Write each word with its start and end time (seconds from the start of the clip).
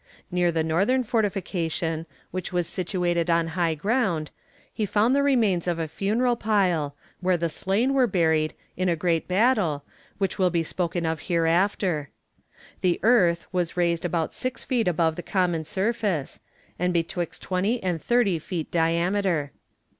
Near 0.31 0.51
the 0.51 0.63
northern 0.63 1.03
fortification, 1.03 2.07
which 2.31 2.51
was 2.51 2.65
situated 2.65 3.29
on 3.29 3.49
high 3.49 3.75
ground, 3.75 4.31
he 4.73 4.83
found 4.83 5.15
the 5.15 5.21
remains 5.21 5.67
of 5.67 5.77
a 5.77 5.87
funeral 5.87 6.35
pile, 6.35 6.95
where 7.19 7.37
the 7.37 7.49
slain 7.49 7.93
were 7.93 8.07
buried, 8.07 8.55
in 8.75 8.89
a 8.89 8.95
great 8.95 9.27
battle, 9.27 9.83
which 10.17 10.39
will 10.39 10.49
be 10.49 10.63
spoken 10.63 11.05
of 11.05 11.19
hereafter. 11.29 12.09
The 12.81 12.99
earth 13.03 13.45
was 13.51 13.77
raised 13.77 14.03
about 14.03 14.33
six 14.33 14.63
feet 14.63 14.87
above 14.87 15.17
the 15.17 15.21
common 15.21 15.65
surface, 15.65 16.39
and 16.79 16.91
betwixt 16.91 17.43
twenty 17.43 17.77
and 17.83 18.01
thirty 18.01 18.39
feet 18.39 18.71
diameter. 18.71 19.51